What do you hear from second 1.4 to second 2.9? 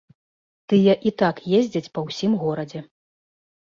ездзяць па ўсім горадзе.